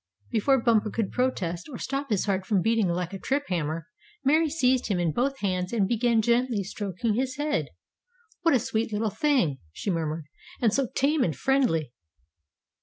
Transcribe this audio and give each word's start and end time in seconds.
Before 0.31 0.59
Bumper 0.59 0.89
could 0.89 1.11
protest 1.11 1.69
or 1.69 1.77
stop 1.77 2.09
his 2.09 2.25
heart 2.25 2.43
from 2.43 2.63
beating 2.63 2.87
like 2.87 3.13
a 3.13 3.19
trip 3.19 3.43
hammer, 3.49 3.85
Mary 4.23 4.49
seized 4.49 4.87
him 4.87 4.97
in 4.97 5.11
both 5.11 5.41
hands, 5.41 5.71
and 5.71 5.87
began 5.87 6.23
gently 6.23 6.63
stroking 6.63 7.13
his 7.13 7.37
head. 7.37 7.69
"What 8.41 8.55
a 8.55 8.59
sweet 8.59 8.91
little 8.91 9.11
thing!" 9.11 9.59
she 9.71 9.91
murmured. 9.91 10.25
"And 10.59 10.73
so 10.73 10.87
tame 10.95 11.23
and 11.23 11.35
friendly!" 11.35 11.91